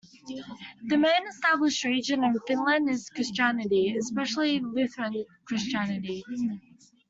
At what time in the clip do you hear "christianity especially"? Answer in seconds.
3.11-4.59